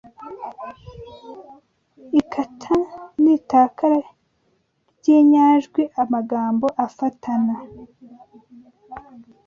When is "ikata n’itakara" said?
2.19-4.01